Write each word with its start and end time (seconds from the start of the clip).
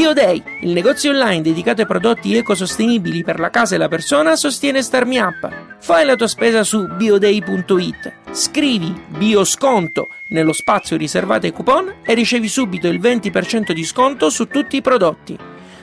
BioDay, 0.00 0.42
il 0.62 0.70
negozio 0.70 1.10
online 1.10 1.42
dedicato 1.42 1.82
ai 1.82 1.86
prodotti 1.86 2.34
ecosostenibili 2.34 3.22
per 3.22 3.38
la 3.38 3.50
casa 3.50 3.74
e 3.74 3.78
la 3.78 3.88
persona, 3.88 4.34
sostiene 4.34 4.80
StarMeUp. 4.80 5.76
Fai 5.78 6.06
la 6.06 6.16
tua 6.16 6.26
spesa 6.26 6.64
su 6.64 6.86
bioday.it, 6.86 8.12
scrivi 8.30 8.98
biosconto 9.08 10.08
nello 10.28 10.54
spazio 10.54 10.96
riservato 10.96 11.44
ai 11.44 11.52
coupon 11.52 11.96
e 12.02 12.14
ricevi 12.14 12.48
subito 12.48 12.88
il 12.88 12.98
20% 12.98 13.72
di 13.72 13.84
sconto 13.84 14.30
su 14.30 14.46
tutti 14.46 14.76
i 14.76 14.80
prodotti. 14.80 15.36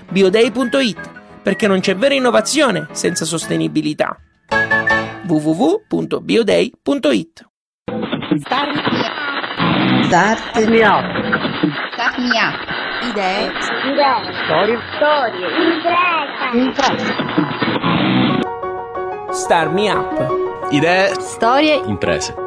bioday.it, 0.09 1.11
perché 1.43 1.67
non 1.67 1.79
c'è 1.79 1.95
vera 1.95 2.15
innovazione 2.15 2.87
senza 2.93 3.23
sostenibilità. 3.23 4.17
www.bioday.it 5.27 7.45
Start 8.39 8.69
Start 10.07 10.67
me 10.69 10.83
up. 10.83 11.05
Start 11.93 12.17
me 12.17 12.35
up. 12.35 12.76
Idee. 13.03 13.51
Storie. 14.45 14.79
Storie. 14.95 15.47
Impresa. 16.53 17.13
Star 19.31 19.69
Me 19.69 19.89
Up. 19.89 20.71
Idee, 20.71 21.13
Storie. 21.19 21.81
imprese. 21.87 22.46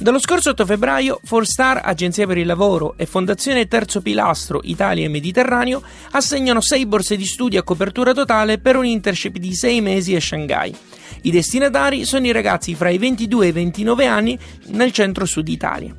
Dallo 0.00 0.18
scorso 0.18 0.48
8 0.48 0.64
febbraio, 0.64 1.20
Star, 1.42 1.82
Agenzia 1.84 2.26
per 2.26 2.38
il 2.38 2.46
Lavoro 2.46 2.94
e 2.96 3.04
Fondazione 3.04 3.68
Terzo 3.68 4.00
Pilastro 4.00 4.60
Italia 4.64 5.04
e 5.04 5.10
Mediterraneo 5.10 5.82
assegnano 6.12 6.62
6 6.62 6.86
borse 6.86 7.16
di 7.16 7.26
studio 7.26 7.60
a 7.60 7.62
copertura 7.62 8.14
totale 8.14 8.56
per 8.56 8.76
un 8.76 8.86
internship 8.86 9.36
di 9.36 9.54
6 9.54 9.80
mesi 9.82 10.16
a 10.16 10.20
Shanghai. 10.20 10.74
I 11.20 11.30
destinatari 11.30 12.06
sono 12.06 12.26
i 12.26 12.32
ragazzi 12.32 12.74
fra 12.74 12.88
i 12.88 12.96
22 12.96 13.44
e 13.44 13.48
i 13.48 13.52
29 13.52 14.06
anni 14.06 14.38
nel 14.68 14.90
centro-sud 14.90 15.46
Italia. 15.48 15.94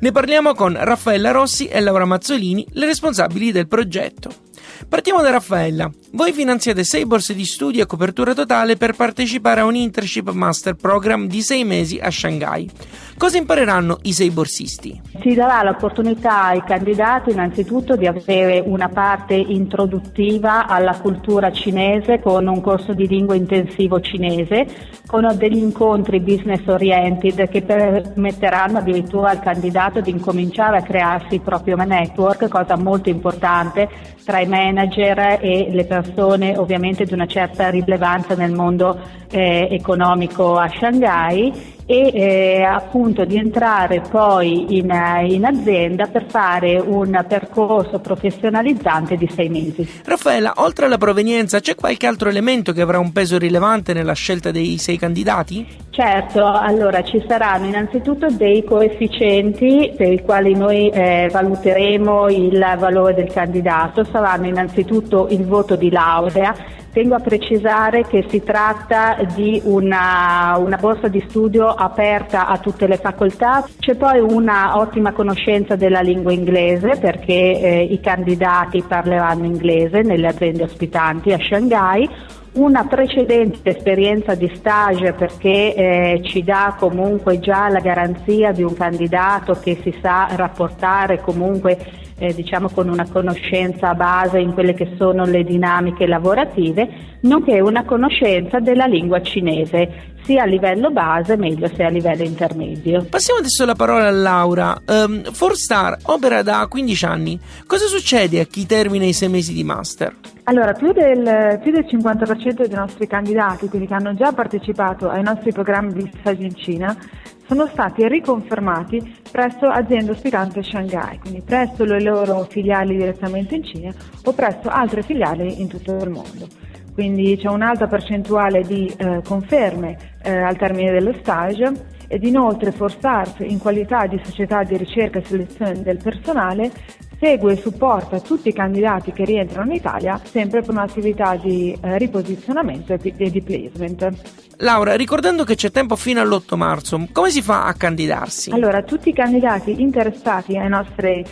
Ne 0.00 0.12
parliamo 0.12 0.52
con 0.52 0.76
Raffaella 0.78 1.30
Rossi 1.30 1.66
e 1.66 1.80
Laura 1.80 2.04
Mazzolini, 2.04 2.66
le 2.72 2.84
responsabili 2.84 3.52
del 3.52 3.68
progetto. 3.68 4.45
Partiamo 4.88 5.22
da 5.22 5.30
Raffaella. 5.30 5.90
Voi 6.12 6.32
finanziate 6.32 6.84
6 6.84 7.06
borse 7.06 7.34
di 7.34 7.44
studio 7.44 7.82
a 7.82 7.86
copertura 7.86 8.34
totale 8.34 8.76
per 8.76 8.94
partecipare 8.94 9.60
a 9.60 9.64
un 9.64 9.74
internship 9.74 10.30
master 10.30 10.74
program 10.74 11.26
di 11.26 11.40
6 11.40 11.64
mesi 11.64 11.98
a 11.98 12.10
Shanghai. 12.10 12.70
Cosa 13.16 13.38
impareranno 13.38 13.98
i 14.02 14.12
6 14.12 14.30
borsisti? 14.30 15.00
Si 15.20 15.34
darà 15.34 15.62
l'opportunità 15.62 16.44
ai 16.44 16.62
candidati 16.62 17.30
innanzitutto 17.30 17.96
di 17.96 18.06
avere 18.06 18.62
una 18.64 18.88
parte 18.88 19.34
introduttiva 19.34 20.66
alla 20.66 20.98
cultura 20.98 21.50
cinese 21.50 22.20
con 22.20 22.46
un 22.46 22.60
corso 22.60 22.92
di 22.92 23.08
lingua 23.08 23.34
intensivo 23.34 24.00
cinese, 24.00 24.66
con 25.06 25.26
degli 25.36 25.56
incontri 25.56 26.20
business 26.20 26.66
oriented 26.66 27.48
che 27.48 27.62
permetteranno 27.62 28.78
addirittura 28.78 29.30
al 29.30 29.40
candidato 29.40 30.00
di 30.00 30.10
incominciare 30.10 30.78
a 30.78 30.82
crearsi 30.82 31.34
il 31.34 31.40
proprio 31.40 31.76
network, 31.76 32.48
cosa 32.48 32.76
molto 32.76 33.08
importante 33.08 34.14
tra 34.26 34.40
i 34.40 34.46
manager 34.46 35.38
e 35.40 35.68
le 35.70 35.84
persone 35.84 36.58
ovviamente 36.58 37.04
di 37.04 37.12
una 37.14 37.26
certa 37.26 37.70
rilevanza 37.70 38.34
nel 38.34 38.52
mondo 38.52 39.00
eh, 39.30 39.68
economico 39.70 40.56
a 40.56 40.68
Shanghai 40.68 41.75
e 41.86 42.10
eh, 42.12 42.62
appunto 42.62 43.24
di 43.24 43.36
entrare 43.36 44.00
poi 44.00 44.76
in, 44.76 44.90
in, 45.28 45.44
azienda 45.44 46.06
per 46.06 46.26
fare 46.28 46.78
un 46.78 47.24
percorso 47.28 48.00
professionalizzante 48.00 49.16
di 49.16 49.30
sei 49.32 49.48
mesi. 49.48 49.88
Raffaella, 50.04 50.54
oltre 50.56 50.86
alla 50.86 50.98
provenienza 50.98 51.60
c'è 51.60 51.76
qualche 51.76 52.06
altro 52.06 52.28
elemento 52.28 52.72
che 52.72 52.80
avrà 52.80 52.98
un 52.98 53.12
peso 53.12 53.38
rilevante 53.38 53.92
nella 53.92 54.14
scelta 54.14 54.50
dei 54.50 54.78
sei 54.78 54.98
candidati? 54.98 55.84
Certo, 55.90 56.44
allora 56.44 57.02
ci 57.02 57.24
saranno 57.26 57.66
innanzitutto 57.66 58.26
dei 58.30 58.64
coefficienti 58.64 59.94
per 59.96 60.12
i 60.12 60.20
quali 60.22 60.54
noi 60.54 60.90
eh, 60.90 61.28
valuteremo 61.30 62.28
il 62.28 62.74
valore 62.78 63.14
del 63.14 63.32
candidato, 63.32 64.04
saranno 64.04 64.46
innanzitutto 64.46 65.28
il 65.30 65.46
voto 65.46 65.76
di 65.76 65.90
laurea 65.90 66.54
Tengo 66.96 67.14
a 67.14 67.20
precisare 67.20 68.06
che 68.06 68.24
si 68.30 68.42
tratta 68.42 69.18
di 69.34 69.60
una, 69.64 70.56
una, 70.56 70.78
borsa 70.78 71.08
di 71.08 71.22
studio 71.28 71.66
aperta 71.66 72.46
a 72.46 72.56
tutte 72.56 72.86
le 72.86 72.96
facoltà, 72.96 73.68
c'è 73.78 73.96
poi 73.96 74.18
una 74.18 74.78
ottima 74.78 75.12
conoscenza 75.12 75.76
della 75.76 76.00
lingua 76.00 76.32
inglese 76.32 76.96
perché 76.98 77.34
eh, 77.34 77.82
i 77.82 78.00
candidati 78.00 78.82
parleranno 78.82 79.44
inglese 79.44 80.00
nelle 80.00 80.28
aziende 80.28 80.62
ospitanti 80.62 81.34
a 81.34 81.38
Shanghai, 81.38 82.08
una 82.54 82.86
precedente 82.86 83.76
esperienza 83.76 84.34
di 84.34 84.50
stage 84.54 85.12
perché 85.12 85.74
eh, 85.74 86.20
ci 86.22 86.42
dà 86.42 86.76
comunque 86.78 87.38
già 87.40 87.68
la 87.68 87.80
garanzia 87.80 88.52
di 88.52 88.62
un 88.62 88.74
candidato 88.74 89.58
che 89.60 89.78
si 89.82 89.94
sa 90.00 90.28
rapportare 90.30 91.20
comunque 91.20 91.76
eh, 92.18 92.34
diciamo 92.34 92.68
con 92.70 92.88
una 92.88 93.06
conoscenza 93.08 93.94
base 93.94 94.38
in 94.38 94.52
quelle 94.54 94.74
che 94.74 94.94
sono 94.96 95.24
le 95.24 95.44
dinamiche 95.44 96.06
lavorative, 96.06 96.88
nonché 97.20 97.60
una 97.60 97.84
conoscenza 97.84 98.58
della 98.58 98.86
lingua 98.86 99.20
cinese, 99.20 100.14
sia 100.24 100.42
a 100.42 100.46
livello 100.46 100.90
base, 100.90 101.36
meglio 101.36 101.68
se 101.68 101.84
a 101.84 101.88
livello 101.88 102.24
intermedio. 102.24 103.06
Passiamo 103.08 103.40
adesso 103.40 103.64
la 103.64 103.74
parola 103.74 104.08
a 104.08 104.10
Laura. 104.10 104.80
Um, 104.86 105.22
Star 105.52 105.96
opera 106.04 106.42
da 106.42 106.66
15 106.68 107.04
anni. 107.04 107.38
Cosa 107.66 107.86
succede 107.86 108.40
a 108.40 108.44
chi 108.44 108.66
termina 108.66 109.04
i 109.04 109.12
6 109.12 109.28
mesi 109.28 109.52
di 109.52 109.62
master? 109.62 110.14
Allora, 110.44 110.72
più 110.72 110.92
del, 110.92 111.58
più 111.62 111.72
del 111.72 111.86
50% 111.88 112.66
dei 112.66 112.76
nostri 112.76 113.06
candidati, 113.06 113.68
quelli 113.68 113.86
che 113.86 113.94
hanno 113.94 114.14
già 114.14 114.32
partecipato 114.32 115.08
ai 115.08 115.22
nostri 115.22 115.52
programmi 115.52 115.92
di 115.92 116.10
stage 116.20 116.42
in 116.42 116.54
Cina, 116.54 116.96
sono 117.46 117.66
stati 117.66 118.06
riconfermati 118.08 119.18
presso 119.30 119.66
aziende 119.66 120.10
ospitanti 120.10 120.58
a 120.58 120.62
Shanghai, 120.62 121.18
quindi 121.18 121.42
presso 121.42 121.84
le 121.84 122.00
loro 122.00 122.44
filiali 122.44 122.96
direttamente 122.96 123.54
in 123.54 123.64
Cina 123.64 123.94
o 124.24 124.32
presso 124.32 124.68
altre 124.68 125.02
filiali 125.02 125.60
in 125.60 125.68
tutto 125.68 125.96
il 125.96 126.10
mondo. 126.10 126.46
Quindi 126.92 127.36
c'è 127.36 127.48
un'alta 127.48 127.86
percentuale 127.86 128.62
di 128.62 128.92
eh, 128.96 129.20
conferme 129.22 130.14
eh, 130.22 130.34
al 130.34 130.56
termine 130.56 130.92
dello 130.92 131.12
stage 131.12 131.94
ed 132.08 132.24
inoltre 132.24 132.72
Forstars 132.72 133.40
in 133.40 133.58
qualità 133.58 134.06
di 134.06 134.18
società 134.22 134.62
di 134.62 134.76
ricerca 134.76 135.18
e 135.18 135.24
selezione 135.24 135.82
del 135.82 135.98
personale 136.02 136.70
segue 137.18 137.52
e 137.52 137.56
supporta 137.56 138.20
tutti 138.20 138.48
i 138.48 138.52
candidati 138.52 139.12
che 139.12 139.24
rientrano 139.24 139.70
in 139.70 139.76
Italia 139.76 140.20
sempre 140.22 140.60
per 140.60 140.70
un'attività 140.70 141.36
di 141.36 141.76
eh, 141.80 141.98
riposizionamento 141.98 142.92
e 142.92 143.30
di 143.30 143.42
placement. 143.42 144.44
Laura, 144.58 144.94
ricordando 144.96 145.44
che 145.44 145.54
c'è 145.54 145.70
tempo 145.70 145.96
fino 145.96 146.20
all'8 146.20 146.56
marzo, 146.56 147.06
come 147.12 147.30
si 147.30 147.42
fa 147.42 147.66
a 147.66 147.74
candidarsi? 147.74 148.50
Allora, 148.50 148.82
tutti 148.82 149.10
i 149.10 149.12
candidati 149.12 149.82
interessati 149.82 150.56
ai 150.56 150.68
nostri, 150.68 151.24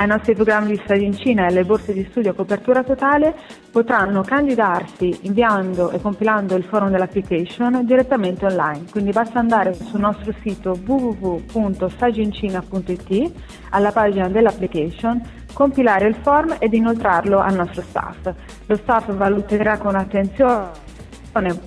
ai 0.00 0.06
nostri 0.06 0.34
programmi 0.34 0.70
di 0.70 0.80
studio 0.82 1.04
in 1.04 1.14
Cina 1.14 1.42
e 1.42 1.48
alle 1.48 1.64
borse 1.64 1.92
di 1.92 2.06
studio 2.08 2.30
a 2.30 2.34
copertura 2.34 2.82
totale 2.82 3.34
potranno 3.70 4.22
candidarsi 4.22 5.14
inviando 5.22 5.90
e 5.90 6.00
compilando 6.00 6.56
il 6.56 6.64
forum 6.64 6.88
dell'application 6.88 7.84
direttamente 7.84 8.46
online. 8.46 8.84
Quindi 8.90 9.10
basta 9.10 9.40
andare 9.40 9.74
sul 9.74 10.00
nostro 10.00 10.32
sito 10.40 10.78
www.stagioincina.it 10.82 13.32
alla 13.68 13.92
pagina 13.92 14.30
dell'application, 14.30 15.20
compilare 15.52 16.08
il 16.08 16.16
form 16.22 16.56
ed 16.58 16.72
inoltrarlo 16.72 17.38
al 17.38 17.54
nostro 17.54 17.82
staff. 17.82 18.32
Lo 18.64 18.76
staff 18.76 19.12
valuterà 19.12 19.76
con 19.76 19.96
attenzione 19.96 20.88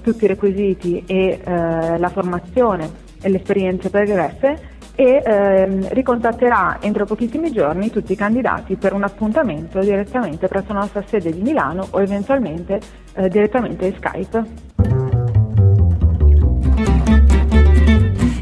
tutti 0.02 0.24
i 0.24 0.28
requisiti 0.28 1.04
e 1.06 1.40
eh, 1.40 2.00
la 2.00 2.10
formazione 2.10 2.90
e 3.22 3.30
le 3.30 3.38
esperienze 3.38 3.92
pregresse 3.92 4.72
e 4.96 5.24
ehm, 5.26 5.90
ricontatterà 5.90 6.78
entro 6.82 7.06
pochissimi 7.06 7.52
giorni 7.52 7.90
tutti 7.90 8.14
i 8.14 8.16
candidati 8.16 8.76
per 8.76 8.94
un 8.94 9.04
appuntamento 9.04 9.80
direttamente 9.80 10.48
presso 10.48 10.74
la 10.74 10.80
nostra 10.80 11.04
sede 11.08 11.32
di 11.32 11.42
Milano 11.42 11.88
o 11.92 12.02
eventualmente 12.02 12.80
eh, 13.16 13.28
direttamente 13.30 13.94
Skype. 13.98 14.44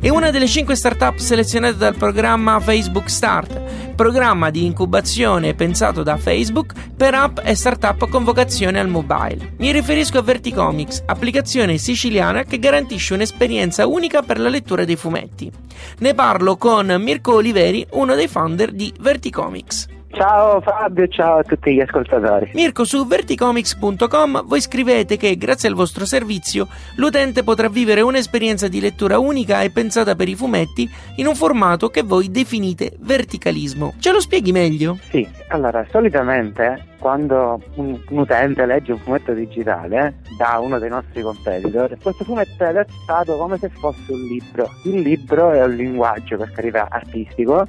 È 0.02 0.10
una 0.10 0.32
delle 0.32 0.48
5 0.48 0.76
startup 0.76 1.18
selezionate 1.18 1.78
dal 1.78 1.96
programma 1.96 2.60
Facebook 2.60 3.08
Start, 3.08 3.61
programma 4.02 4.50
di 4.50 4.66
incubazione 4.66 5.54
pensato 5.54 6.02
da 6.02 6.18
Facebook 6.18 6.74
per 6.98 7.14
app 7.14 7.38
e 7.44 7.54
startup 7.54 8.10
con 8.10 8.24
vocazione 8.24 8.80
al 8.80 8.88
mobile. 8.88 9.54
Mi 9.60 9.72
riferisco 9.72 10.18
a 10.18 10.24
Verticomics, 10.24 11.04
applicazione 11.06 11.78
siciliana 11.78 12.44
che 12.44 12.58
garantisce 12.58 13.14
un'esperienza 13.14 13.86
unica 13.86 14.24
per 14.24 14.40
la 14.40 14.50
lettura 14.50 14.86
dei 14.86 14.96
fumetti. 14.96 15.52
Ne 16.00 16.16
parlo 16.16 16.58
con 16.58 16.88
Mirko 16.98 17.36
Oliveri, 17.36 17.86
uno 17.92 18.16
dei 18.16 18.28
founder 18.28 18.72
di 18.72 18.92
Verticomics. 19.00 19.86
Ciao 20.14 20.60
Fabio, 20.62 21.08
ciao 21.08 21.38
a 21.38 21.44
tutti 21.44 21.74
gli 21.74 21.80
ascoltatori. 21.80 22.52
Mirko, 22.54 22.84
su 22.84 23.08
verticomics.com 23.08 24.44
voi 24.46 24.60
scrivete 24.60 25.16
che 25.16 25.38
grazie 25.38 25.70
al 25.70 25.76
vostro 25.76 26.06
servizio 26.06 26.68
l'utente 26.98 27.44
potrà 27.44 27.70
vivere 27.70 28.02
un'esperienza 28.02 28.68
di 28.68 28.82
lettura 28.82 29.20
unica 29.20 29.62
e 29.62 29.72
pensata 29.72 30.16
per 30.16 30.28
i 30.28 30.36
fumetti 30.36 30.90
in 31.16 31.28
un 31.28 31.36
formato 31.36 31.90
che 31.90 32.04
voi 32.04 32.30
definite 32.30 32.94
verticalismo. 33.00 33.94
Ce 34.00 34.12
lo 34.12 34.20
spieghi 34.20 34.52
meglio? 34.52 34.98
Sì, 35.10 35.28
allora 35.48 35.86
solitamente 35.90 36.90
quando 37.00 37.62
un, 37.76 38.00
un 38.10 38.18
utente 38.18 38.66
legge 38.66 38.92
un 38.92 39.00
fumetto 39.00 39.34
digitale 39.34 40.20
da 40.38 40.60
uno 40.60 40.78
dei 40.78 40.90
nostri 40.90 41.22
competitor, 41.22 41.98
questo 42.02 42.24
fumetto 42.24 42.64
è 42.64 42.68
adattato 42.68 43.38
come 43.38 43.58
se 43.58 43.70
fosse 43.70 44.12
un 44.12 44.22
libro. 44.22 44.70
Il 44.84 45.00
libro 45.00 45.52
è 45.52 45.64
un 45.64 45.76
linguaggio, 45.76 46.38
per 46.38 46.52
carità, 46.52 46.88
artistico 46.90 47.66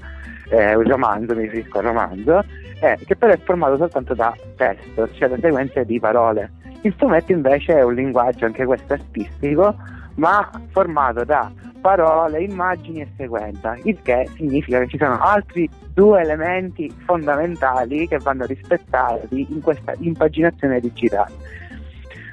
eh, 0.52 0.74
un 0.74 0.86
romanzo, 0.86 1.34
mi 1.34 1.42
riferisco 1.42 1.78
al 1.78 1.84
romanzo, 1.84 2.44
eh, 2.80 2.98
che 3.06 3.16
però 3.16 3.32
è 3.32 3.38
formato 3.38 3.76
soltanto 3.78 4.14
da 4.14 4.34
testo, 4.56 5.10
cioè 5.12 5.28
da 5.30 5.36
sequenze 5.40 5.84
di 5.84 5.98
parole. 5.98 6.52
Il 6.82 6.94
fumetto 6.96 7.32
invece 7.32 7.78
è 7.78 7.82
un 7.82 7.94
linguaggio, 7.94 8.44
anche 8.44 8.66
questo 8.66 8.92
artistico, 8.92 9.74
ma 10.16 10.50
formato 10.70 11.24
da 11.24 11.50
parole, 11.80 12.42
immagini 12.42 13.00
e 13.00 13.08
sequenza, 13.16 13.76
il 13.84 13.98
che 14.02 14.28
significa 14.36 14.78
che 14.80 14.88
ci 14.88 14.98
sono 14.98 15.18
altri 15.18 15.68
due 15.94 16.20
elementi 16.20 16.92
fondamentali 17.04 18.06
che 18.06 18.18
vanno 18.18 18.44
rispettati 18.44 19.46
in 19.50 19.60
questa 19.60 19.94
impaginazione 19.98 20.80
digitale. 20.80 21.32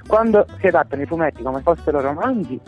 Quando 0.08 0.46
si 0.60 0.68
adattano 0.68 1.04
i 1.04 1.06
fumetti 1.06 1.42
come 1.42 1.62
fossero 1.62 2.02
romanzi, 2.02 2.60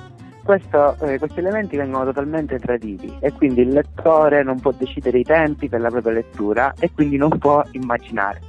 questo, 0.43 0.97
eh, 1.01 1.17
questi 1.17 1.39
elementi 1.39 1.77
vengono 1.77 2.05
totalmente 2.05 2.59
traditi 2.59 3.15
e 3.19 3.31
quindi 3.31 3.61
il 3.61 3.69
lettore 3.69 4.43
non 4.43 4.59
può 4.59 4.71
decidere 4.71 5.19
i 5.19 5.23
tempi 5.23 5.69
per 5.69 5.81
la 5.81 5.89
propria 5.89 6.13
lettura 6.13 6.73
e 6.79 6.91
quindi 6.93 7.17
non 7.17 7.37
può 7.37 7.63
immaginare. 7.71 8.39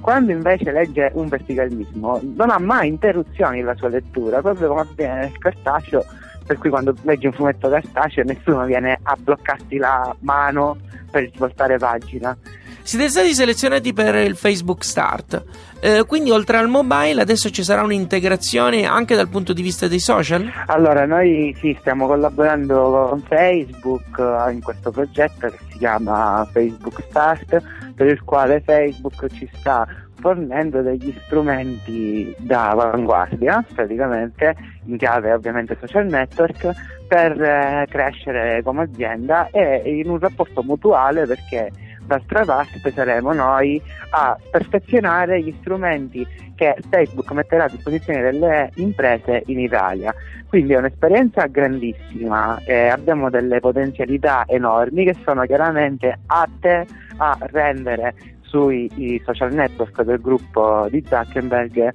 Quando 0.00 0.32
invece 0.32 0.72
legge 0.72 1.10
un 1.14 1.28
verticalismo 1.28 2.20
non 2.34 2.50
ha 2.50 2.58
mai 2.58 2.88
interruzioni 2.88 3.58
nella 3.58 3.76
sua 3.76 3.88
lettura, 3.88 4.40
proprio 4.40 4.68
come 4.68 4.80
avviene 4.80 5.20
nel 5.20 5.38
cartaceo, 5.38 6.04
per 6.44 6.58
cui 6.58 6.70
quando 6.70 6.94
leggi 7.02 7.26
un 7.26 7.32
fumetto 7.32 7.68
cartaceo 7.68 8.24
nessuno 8.24 8.64
viene 8.64 8.98
a 9.00 9.16
bloccarti 9.16 9.76
la 9.76 10.14
mano 10.20 10.76
per 11.10 11.30
svoltare 11.34 11.76
pagina. 11.78 12.36
Siete 12.84 13.08
stati 13.08 13.32
selezionati 13.32 13.92
per 13.92 14.16
il 14.16 14.36
Facebook 14.36 14.82
Start, 14.84 15.44
eh, 15.80 16.04
quindi 16.04 16.30
oltre 16.30 16.56
al 16.56 16.68
mobile 16.68 17.22
adesso 17.22 17.48
ci 17.48 17.62
sarà 17.62 17.82
un'integrazione 17.82 18.84
anche 18.84 19.14
dal 19.14 19.28
punto 19.28 19.52
di 19.52 19.62
vista 19.62 19.86
dei 19.86 20.00
social? 20.00 20.50
Allora, 20.66 21.06
noi 21.06 21.56
sì, 21.60 21.76
stiamo 21.78 22.08
collaborando 22.08 23.08
con 23.08 23.20
Facebook 23.20 24.18
eh, 24.18 24.52
in 24.52 24.60
questo 24.60 24.90
progetto 24.90 25.48
che 25.48 25.58
si 25.70 25.78
chiama 25.78 26.46
Facebook 26.52 27.02
Start, 27.08 27.62
per 27.94 28.08
il 28.08 28.22
quale 28.24 28.60
Facebook 28.60 29.28
ci 29.32 29.48
sta 29.54 29.86
fornendo 30.22 30.82
degli 30.82 31.14
strumenti 31.24 32.34
da 32.38 32.70
avanguardia, 32.70 33.64
praticamente 33.74 34.54
in 34.86 34.96
chiave 34.96 35.32
ovviamente 35.32 35.76
social 35.80 36.06
network, 36.06 36.70
per 37.08 37.40
eh, 37.40 37.86
crescere 37.88 38.62
come 38.62 38.82
azienda 38.82 39.48
e 39.50 39.82
in 39.84 40.08
un 40.08 40.18
rapporto 40.18 40.62
mutuale 40.62 41.26
perché 41.26 41.70
d'altra 42.06 42.44
parte 42.44 42.92
saremo 42.92 43.32
noi 43.32 43.80
a 44.10 44.36
perfezionare 44.50 45.42
gli 45.42 45.54
strumenti 45.60 46.26
che 46.54 46.76
Facebook 46.90 47.30
metterà 47.32 47.64
a 47.64 47.68
disposizione 47.68 48.20
delle 48.20 48.70
imprese 48.76 49.42
in 49.46 49.58
Italia. 49.58 50.14
Quindi 50.48 50.74
è 50.74 50.76
un'esperienza 50.76 51.46
grandissima, 51.46 52.60
eh, 52.64 52.88
abbiamo 52.88 53.30
delle 53.30 53.58
potenzialità 53.60 54.44
enormi 54.46 55.04
che 55.04 55.16
sono 55.24 55.44
chiaramente 55.46 56.18
atte 56.26 56.86
a 57.16 57.38
rendere 57.40 58.14
sui 58.42 59.20
social 59.24 59.54
network 59.54 60.02
del 60.02 60.20
gruppo 60.20 60.86
di 60.90 61.02
Zuckerberg 61.08 61.92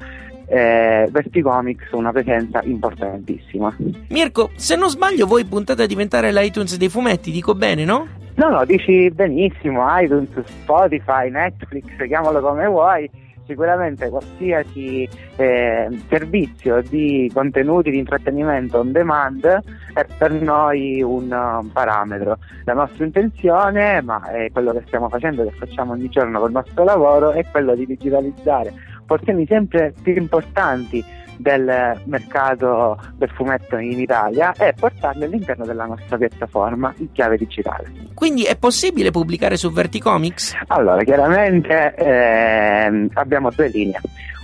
eh, 0.47 1.07
Verticomics 1.11 1.91
una 1.91 2.11
presenza 2.11 2.61
importantissima. 2.63 3.75
Mirko, 4.09 4.49
se 4.55 4.75
non 4.75 4.89
sbaglio 4.89 5.27
voi 5.27 5.45
puntate 5.45 5.83
a 5.83 5.85
diventare 5.85 6.31
l'iTunes 6.31 6.77
dei 6.77 6.89
fumetti, 6.89 7.31
dico 7.31 7.53
bene, 7.53 7.85
no? 7.85 8.07
No, 8.37 8.49
no, 8.49 8.65
dici 8.65 9.09
benissimo, 9.09 9.83
iTunes, 9.99 10.29
Spotify, 10.43 11.27
Netflix, 11.31 11.85
chiamalo 12.05 12.39
come 12.39 12.67
vuoi, 12.67 13.09
sicuramente 13.47 14.09
qualsiasi 14.09 15.09
eh, 15.37 15.87
servizio 16.07 16.83
di 16.83 17.31
contenuti 17.33 17.89
di 17.89 17.97
intrattenimento 17.97 18.77
on 18.77 18.91
demand 18.91 19.43
è 19.91 20.05
per 20.19 20.33
noi 20.33 21.01
un, 21.01 21.31
un 21.31 21.71
parametro. 21.71 22.37
La 22.65 22.73
nostra 22.73 23.05
intenzione, 23.05 24.03
ma 24.03 24.21
è 24.29 24.51
quello 24.51 24.71
che 24.71 24.83
stiamo 24.85 25.09
facendo, 25.09 25.43
che 25.43 25.55
facciamo 25.57 25.93
ogni 25.93 26.07
giorno 26.07 26.39
col 26.39 26.51
nostro 26.51 26.83
lavoro, 26.83 27.31
è 27.31 27.43
quello 27.49 27.73
di 27.73 27.87
digitalizzare 27.87 28.71
porzioni 29.07 29.47
sempre 29.47 29.93
più 29.99 30.13
importanti 30.13 31.03
del 31.37 32.01
mercato 32.05 32.99
del 33.15 33.29
fumetto 33.29 33.77
in 33.77 33.99
Italia 33.99 34.53
e 34.53 34.73
portarle 34.73 35.25
all'interno 35.25 35.65
della 35.65 35.85
nostra 35.85 36.17
piattaforma 36.17 36.93
in 36.97 37.11
chiave 37.11 37.37
digitale. 37.37 37.91
Quindi 38.13 38.43
è 38.43 38.57
possibile 38.57 39.11
pubblicare 39.11 39.57
su 39.57 39.71
Verticomics? 39.71 40.53
Allora, 40.67 41.03
chiaramente 41.03 41.93
eh, 41.95 43.09
abbiamo 43.13 43.51
due 43.51 43.67
linee. 43.69 43.99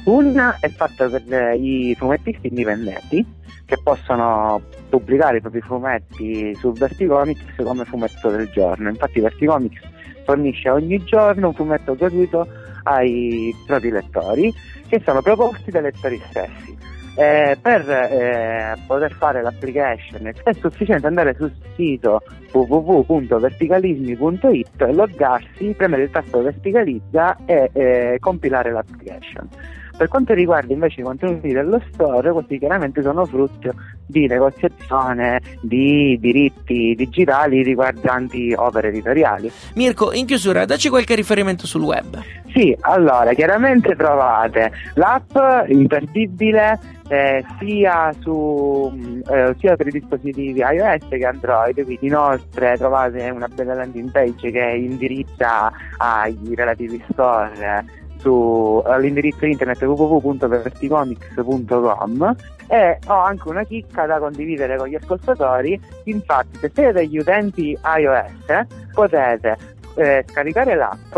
Una 0.06 0.58
è 0.60 0.70
fatta 0.70 1.08
per 1.08 1.56
i 1.56 1.96
fumettisti 1.98 2.48
indipendenti 2.48 3.26
che 3.66 3.78
possono 3.82 4.62
pubblicare 4.90 5.38
i 5.38 5.42
propri 5.42 5.62
fumetti 5.62 6.54
su 6.56 6.74
Verticomics 6.74 7.56
come 7.64 7.86
fumetto 7.86 8.30
del 8.30 8.50
giorno. 8.52 8.90
Infatti 8.90 9.22
Verticomics 9.22 9.82
fornisce 10.26 10.70
ogni 10.70 11.04
giorno 11.04 11.48
un 11.48 11.54
fumetto 11.54 11.96
gratuito 11.96 12.48
ai 12.84 13.56
propri 13.66 13.92
lettori 13.92 14.54
che 14.88 15.02
sono 15.06 15.22
proposti 15.22 15.72
dai 15.72 15.84
lettori 15.84 16.22
stessi. 16.30 16.73
Eh, 17.16 17.56
per 17.62 17.88
eh, 17.88 18.76
poter 18.88 19.14
fare 19.14 19.44
l'application 19.44 20.32
è 20.44 20.52
sufficiente 20.54 21.06
andare 21.06 21.36
sul 21.36 21.52
sito 21.76 22.24
www.verticalismi.it, 22.52 24.82
loggarsi, 24.92 25.76
premere 25.78 26.02
il 26.04 26.10
tasto 26.10 26.42
verticalizza 26.42 27.38
e 27.46 27.70
eh, 27.72 28.18
compilare 28.20 28.72
l'application. 28.72 29.48
Per 29.96 30.08
quanto 30.08 30.34
riguarda 30.34 30.74
invece 30.74 31.02
i 31.02 31.04
contenuti 31.04 31.50
dello 31.50 31.80
store, 31.92 32.32
questi 32.32 32.58
chiaramente 32.58 33.04
sono 33.04 33.26
frutto 33.26 33.72
di 34.06 34.28
negoziazione 34.28 35.42
di 35.62 36.18
diritti 36.20 36.94
digitali 36.96 37.64
riguardanti 37.64 38.54
opere 38.56 38.90
editoriali. 38.90 39.52
Mirko, 39.76 40.14
in 40.14 40.26
chiusura, 40.26 40.66
dacci 40.66 40.90
qualche 40.90 41.16
riferimento 41.16 41.66
sul 41.66 41.84
web. 41.84 42.22
Sì, 42.54 42.76
allora, 42.82 43.34
chiaramente 43.34 43.96
trovate 43.96 44.72
l'app 44.94 45.36
imperdibile 45.68 46.80
eh, 47.08 47.44
sia, 47.60 48.14
su, 48.20 49.22
eh, 49.28 49.56
sia, 49.60 49.76
per 49.76 49.88
i 49.88 49.92
dispositivi 49.92 50.60
iOS 50.60 51.08
che 51.10 51.26
Android, 51.26 51.84
quindi 51.84 52.08
inoltre 52.08 52.76
trovate 52.78 53.30
una 53.30 53.48
bella 53.48 53.74
landing 53.74 54.12
page 54.12 54.52
che 54.52 54.76
indirizza 54.78 55.72
ai 55.98 56.38
relativi 56.56 57.04
store 57.12 57.86
su, 58.18 58.82
all'indirizzo 58.86 59.46
internet 59.46 59.82
www.verticomics.com 59.82 62.36
e 62.68 63.00
ho 63.08 63.14
anche 63.14 63.50
una 63.50 63.64
chicca 63.64 64.06
da 64.06 64.20
condividere 64.20 64.78
con 64.78 64.88
gli 64.88 64.94
ascoltatori 64.96 65.78
infatti 66.06 66.58
se 66.58 66.72
siete 66.74 66.94
degli 66.94 67.18
utenti 67.18 67.78
iOS 67.98 68.46
potete 68.94 69.58
eh, 69.96 70.24
scaricare 70.28 70.76
l'app 70.76 71.18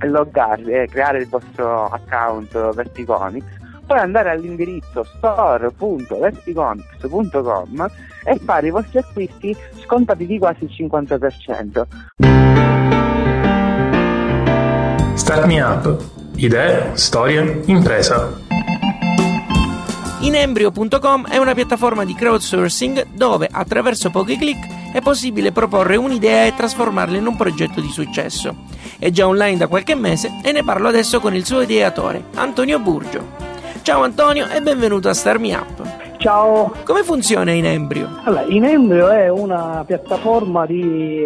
loggarvi 0.00 0.72
e 0.72 0.86
creare 0.86 1.18
il 1.18 1.28
vostro 1.28 1.84
account 1.86 2.74
Verticomics 2.74 3.58
poi 3.86 3.98
andare 3.98 4.30
all'indirizzo 4.30 5.04
store.verticomics.com 5.04 7.86
e 8.24 8.38
fare 8.38 8.66
i 8.68 8.70
vostri 8.70 8.98
acquisti 8.98 9.56
scontati 9.82 10.26
di 10.26 10.38
quasi 10.38 10.64
il 10.64 10.70
50% 10.70 11.86
Start 15.30 15.44
Me 15.44 15.60
Up. 15.60 16.02
Idee, 16.36 16.90
storie, 16.94 17.60
impresa. 17.66 18.39
Inembrio.com 20.22 21.28
è 21.28 21.38
una 21.38 21.54
piattaforma 21.54 22.04
di 22.04 22.14
crowdsourcing 22.14 23.06
dove 23.14 23.48
attraverso 23.50 24.10
pochi 24.10 24.36
clic 24.36 24.92
è 24.92 25.00
possibile 25.00 25.50
proporre 25.50 25.96
un'idea 25.96 26.44
e 26.44 26.54
trasformarla 26.54 27.16
in 27.16 27.26
un 27.26 27.36
progetto 27.36 27.80
di 27.80 27.88
successo. 27.88 28.54
È 28.98 29.08
già 29.08 29.26
online 29.26 29.56
da 29.56 29.66
qualche 29.66 29.94
mese 29.94 30.30
e 30.44 30.52
ne 30.52 30.62
parlo 30.62 30.88
adesso 30.88 31.20
con 31.20 31.34
il 31.34 31.46
suo 31.46 31.62
ideatore, 31.62 32.24
Antonio 32.34 32.78
Burgio. 32.78 33.24
Ciao 33.80 34.02
Antonio 34.02 34.46
e 34.46 34.60
benvenuto 34.60 35.08
a 35.08 35.14
Start 35.14 35.40
Me 35.40 35.54
Up. 35.54 36.18
Ciao. 36.18 36.70
Come 36.84 37.02
funziona 37.02 37.52
Inembrio? 37.52 38.20
Allora, 38.24 38.42
Inembrio 38.42 39.08
è 39.08 39.30
una 39.30 39.84
piattaforma 39.86 40.66
di, 40.66 41.24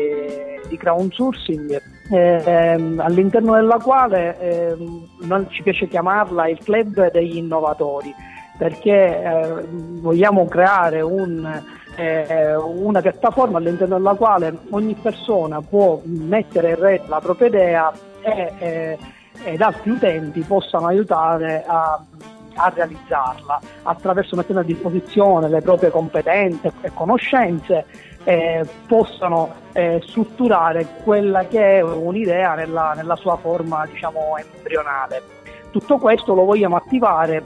di 0.69 0.77
crowdsourcing 0.77 1.83
eh, 2.13 2.95
all'interno 2.99 3.55
della 3.55 3.79
quale 3.79 4.39
eh, 4.39 4.77
non 5.23 5.49
ci 5.51 5.63
piace 5.63 5.89
chiamarla 5.89 6.49
il 6.49 6.59
club 6.63 7.11
degli 7.11 7.39
innovatori 7.39 8.15
perché 8.57 9.23
eh, 9.23 9.65
vogliamo 9.69 10.47
creare 10.47 11.01
un 11.01 11.63
eh, 11.97 12.55
una 12.57 13.01
piattaforma 13.01 13.59
all'interno 13.59 13.97
della 13.97 14.15
quale 14.15 14.57
ogni 14.71 14.95
persona 14.95 15.61
può 15.61 16.01
mettere 16.05 16.71
in 16.71 16.81
rete 16.81 17.09
la 17.09 17.21
propria 17.21 17.49
idea 17.49 17.93
e, 18.21 18.53
eh, 18.59 18.99
ed 19.45 19.61
altri 19.61 19.91
utenti 19.91 20.41
possano 20.41 20.87
aiutare 20.87 21.65
a, 21.67 22.01
a 22.55 22.73
realizzarla 22.75 23.61
attraverso 23.83 24.37
mettendo 24.37 24.63
a 24.63 24.65
disposizione 24.65 25.49
le 25.49 25.61
proprie 25.61 25.91
competenze 25.91 26.73
e 26.81 26.91
conoscenze 26.95 27.85
eh, 28.25 28.67
possano 28.87 29.53
eh, 29.73 30.01
strutturare 30.07 30.87
quella 31.03 31.47
che 31.47 31.79
è 31.79 31.81
un'idea 31.83 32.55
nella, 32.55 32.95
nella 32.97 33.17
sua 33.17 33.37
forma 33.37 33.87
diciamo 33.87 34.37
embrionale. 34.39 35.23
Tutto 35.71 35.99
questo 35.99 36.35
lo 36.35 36.45
vogliamo 36.45 36.77
attivare 36.77 37.43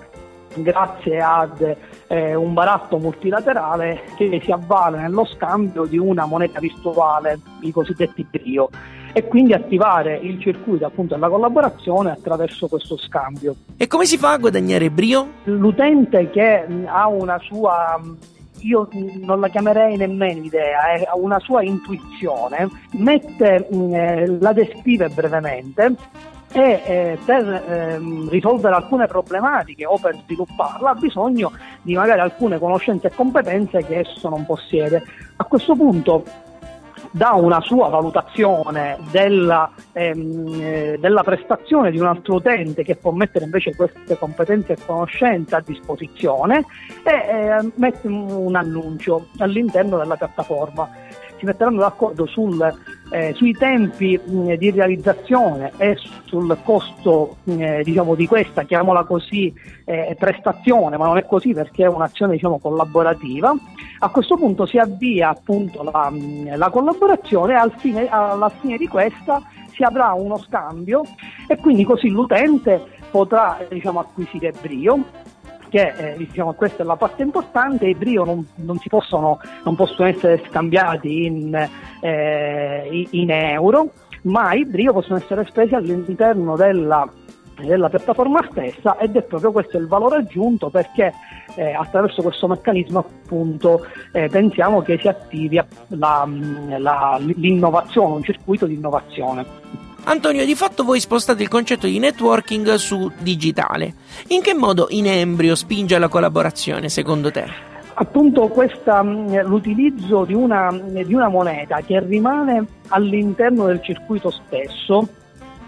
grazie 0.63 1.21
ad 1.21 1.77
eh, 2.07 2.35
un 2.35 2.55
baratto 2.55 2.99
multilaterale 2.99 4.03
che 4.17 4.41
si 4.43 4.51
avvale 4.51 5.01
nello 5.01 5.25
scambio 5.25 5.85
di 5.85 5.99
una 5.99 6.27
moneta 6.27 6.61
virtuale, 6.61 7.41
i 7.61 7.71
cosiddetti 7.71 8.27
BRIO, 8.29 8.71
e 9.13 9.27
quindi 9.27 9.53
attivare 9.53 10.17
il 10.17 10.41
circuito 10.41 10.87
appunto 10.87 11.15
della 11.15 11.29
collaborazione 11.29 12.11
attraverso 12.11 12.69
questo 12.69 12.97
scambio. 12.97 13.55
E 13.77 13.87
come 13.87 14.05
si 14.05 14.19
fa 14.19 14.33
a 14.33 14.39
guadagnare 14.39 14.91
BRIO? 14.91 15.29
L'utente 15.45 16.31
che 16.31 16.67
ha 16.87 17.09
una 17.09 17.39
sua 17.39 18.01
io 18.61 18.89
non 19.21 19.39
la 19.41 19.49
chiamerei 19.49 19.97
nemmeno 19.97 20.43
idea, 20.43 20.93
è 20.93 21.09
una 21.15 21.39
sua 21.39 21.63
intuizione, 21.63 22.69
mette, 22.95 23.69
eh, 23.69 24.27
la 24.41 24.53
descrive 24.53 25.09
brevemente 25.09 25.95
e 26.53 26.83
eh, 26.85 27.19
per 27.25 27.65
ehm, 27.69 28.29
risolvere 28.31 28.75
alcune 28.75 29.07
problematiche 29.07 29.85
o 29.85 29.99
per 29.99 30.17
svilupparla 30.25 30.91
ha 30.91 30.95
bisogno 30.95 31.53
di 31.83 31.95
magari 31.95 32.21
alcune 32.21 32.59
conoscenze 32.59 33.09
e 33.09 33.15
competenze 33.15 33.85
che 33.85 33.99
esso 33.99 34.29
non 34.29 34.47
possiede. 34.47 35.03
A 35.37 35.45
questo 35.45 35.75
punto 35.75 36.25
dà 37.11 37.33
una 37.33 37.61
sua 37.61 37.89
valutazione 37.89 38.99
della, 39.11 39.71
ehm, 39.93 40.61
eh, 40.61 40.97
della, 40.99 41.23
prestazione 41.23 41.91
di 41.91 41.99
un 41.99 42.07
altro 42.07 42.37
utente 42.37 42.83
che 42.83 42.97
può 42.97 43.13
mettere 43.13 43.45
invece 43.45 43.75
queste 43.75 44.19
competenze 44.19 44.73
e 44.73 44.77
conoscenze 44.85 45.55
a 45.55 45.63
disposizione 45.65 46.65
e 47.03 47.11
eh, 47.11 47.71
mette 47.75 48.07
un 48.09 48.55
annuncio 48.55 49.29
all'interno 49.39 49.97
della 49.99 50.17
piattaforma 50.17 50.89
si 51.39 51.45
metteranno 51.45 51.79
d'accordo 51.79 52.27
sul, 52.27 52.59
eh, 53.11 53.33
sui 53.35 53.53
tempi 53.53 54.19
mh, 54.23 54.55
di 54.55 54.71
realizzazione 54.71 55.73
e 55.77 55.97
sul 56.25 56.57
costo 56.63 57.37
mh, 57.45 57.83
diciamo, 57.83 58.15
di 58.15 58.27
questa, 58.27 58.65
chiamiamola 58.65 59.05
così, 59.05 59.53
eh, 59.85 60.17
prestazione, 60.19 60.97
ma 60.97 61.07
non 61.07 61.17
è 61.17 61.27
così 61.27 61.53
perché 61.53 61.85
è 61.85 61.89
un'azione 61.89 62.33
diciamo, 62.33 62.59
collaborativa. 62.59 63.55
A 64.01 64.09
questo 64.11 64.37
punto 64.37 64.67
si 64.67 64.79
avvia 64.79 65.31
appunto 65.31 65.83
la, 65.83 66.13
la 66.55 66.71
collaborazione 66.71 67.55
e 67.55 67.57
al 67.57 67.73
fine, 67.77 68.09
alla 68.09 68.49
fine 68.49 68.77
di 68.77 68.87
questa 68.87 69.43
si 69.73 69.83
avrà 69.83 70.13
uno 70.13 70.39
scambio 70.39 71.03
e 71.47 71.57
quindi 71.57 71.85
così 71.85 72.09
l'utente 72.09 72.85
potrà 73.11 73.59
diciamo, 73.69 74.01
acquisire 74.01 74.53
brio 74.61 75.05
che 75.69 75.95
eh, 75.97 76.17
diciamo, 76.17 76.53
questa 76.55 76.83
è 76.83 76.87
la 76.87 76.97
parte 76.97 77.23
importante, 77.23 77.87
i 77.87 77.95
brio 77.95 78.25
non, 78.25 78.47
non, 78.57 78.79
possono, 78.89 79.41
non 79.65 79.77
possono, 79.77 80.09
essere 80.09 80.43
scambiati 80.49 81.25
in, 81.25 81.69
eh, 82.01 83.07
in, 83.11 83.31
euro, 83.31 83.93
ma 84.23 84.53
i 84.55 84.65
brio 84.65 84.93
possono 84.93 85.19
essere 85.19 85.45
spesi 85.47 85.75
all'interno 85.75 86.57
della, 86.57 87.09
della 87.61 87.89
piattaforma 87.89 88.47
stessa 88.51 88.99
ed 88.99 89.17
è 89.17 89.23
proprio 89.23 89.53
questo 89.53 89.79
il 89.79 89.87
valore 89.87 90.19
aggiunto 90.19 90.71
perché 90.71 91.13
eh, 91.57 91.73
attraverso 91.73 92.23
questo 92.23 92.47
meccanismo 92.47 92.99
appunto 92.99 93.87
eh, 94.13 94.29
pensiamo 94.29 94.83
che 94.83 94.99
si 94.99 95.09
attivi 95.09 95.61
la, 95.89 96.29
la, 96.79 97.19
l'innovazione, 97.21 98.15
un 98.15 98.23
circuito 98.23 98.67
di 98.67 98.75
innovazione. 98.75 99.88
Antonio, 100.05 100.45
di 100.45 100.55
fatto 100.55 100.85
voi 100.85 101.01
spostate 101.01 101.43
il 101.43 101.49
concetto 101.49 101.87
di 101.87 101.99
networking 101.99 102.75
su 102.75 103.11
digitale. 103.19 103.95
In 104.29 104.41
che 104.41 104.55
modo 104.55 104.87
in 104.91 105.07
embrio 105.07 105.55
spinge 105.55 105.97
alla 105.97 106.09
collaborazione, 106.09 106.89
secondo 106.89 107.31
te? 107.31 107.45
Appunto 107.95 108.47
questa, 108.49 109.03
l'utilizzo 109.03 110.25
di 110.25 110.33
una, 110.33 110.71
di 110.71 111.13
una 111.13 111.29
moneta 111.29 111.81
che 111.81 111.99
rimane 112.01 112.65
all'interno 112.89 113.67
del 113.67 113.83
circuito 113.83 114.31
stesso 114.31 115.09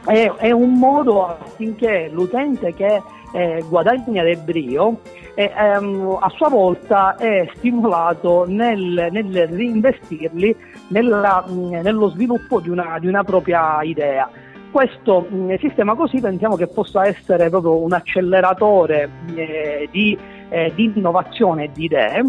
è, 0.07 0.33
è 0.37 0.51
un 0.53 0.75
modo 0.75 1.27
affinché 1.27 2.09
l'utente 2.13 2.73
che 2.73 3.03
eh, 3.33 3.65
guadagna 3.69 4.23
del 4.23 4.39
brio 4.39 5.01
e 5.35 5.53
ehm, 5.57 6.19
a 6.21 6.29
sua 6.31 6.49
volta 6.49 7.17
è 7.17 7.49
stimolato 7.57 8.45
nel, 8.47 9.09
nel 9.11 9.49
reinvestirli 9.49 10.57
nella, 10.89 11.45
nello 11.49 12.11
sviluppo 12.11 12.61
di 12.61 12.69
una, 12.69 12.99
di 12.99 13.07
una 13.07 13.25
propria 13.25 13.83
idea. 13.83 14.29
Questo 14.71 15.27
mh, 15.29 15.57
sistema 15.59 15.95
così 15.95 16.21
pensiamo 16.21 16.57
che 16.57 16.69
possa 16.69 17.07
essere 17.07 17.49
proprio 17.49 17.77
un 17.83 17.93
acceleratore 17.93 19.11
eh, 19.35 19.89
di, 19.91 20.17
eh, 20.49 20.73
di, 20.75 20.93
innovazione 20.95 21.71
di 21.73 21.85
idee 21.85 22.25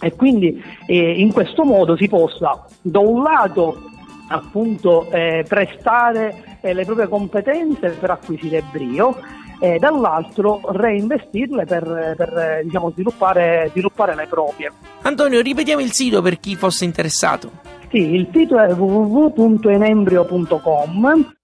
e 0.00 0.14
quindi 0.14 0.62
eh, 0.86 1.20
in 1.20 1.32
questo 1.32 1.64
modo 1.64 1.96
si 1.96 2.08
possa 2.08 2.66
da 2.82 2.98
un 2.98 3.22
lato 3.22 3.82
appunto 4.28 5.10
eh, 5.10 5.44
prestare 5.48 6.58
eh, 6.60 6.74
le 6.74 6.84
proprie 6.84 7.08
competenze 7.08 7.90
per 7.90 8.10
acquisire 8.10 8.62
brio 8.70 9.16
e 9.60 9.78
dall'altro 9.78 10.60
reinvestirle 10.64 11.64
per, 11.64 12.14
per 12.16 12.60
diciamo, 12.64 12.90
sviluppare, 12.90 13.68
sviluppare 13.70 14.14
le 14.14 14.26
proprie. 14.26 14.72
Antonio, 15.02 15.40
ripetiamo 15.40 15.82
il 15.82 15.92
sito 15.92 16.22
per 16.22 16.38
chi 16.38 16.54
fosse 16.56 16.84
interessato. 16.84 17.50
Sì, 17.90 18.14
il 18.14 18.28
sito 18.32 18.58
è 18.58 18.72
www.enembrio.com. 18.72 21.36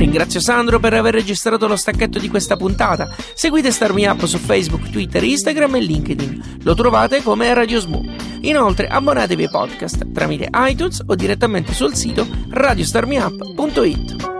Ringrazio 0.00 0.40
Sandro 0.40 0.80
per 0.80 0.94
aver 0.94 1.12
registrato 1.12 1.68
lo 1.68 1.76
stacchetto 1.76 2.18
di 2.18 2.30
questa 2.30 2.56
puntata. 2.56 3.14
Seguite 3.34 3.70
Starmi 3.70 4.06
Up 4.06 4.24
su 4.24 4.38
Facebook, 4.38 4.88
Twitter, 4.88 5.22
Instagram 5.22 5.74
e 5.74 5.80
LinkedIn. 5.80 6.60
Lo 6.62 6.74
trovate 6.74 7.22
come 7.22 7.52
Radio 7.52 7.78
Smo. 7.80 8.02
Inoltre 8.40 8.86
abbonatevi 8.86 9.42
ai 9.42 9.50
podcast 9.50 10.10
tramite 10.10 10.48
iTunes 10.54 11.02
o 11.06 11.14
direttamente 11.14 11.74
sul 11.74 11.94
sito 11.94 12.26
radiostarmiup.it. 12.48 14.39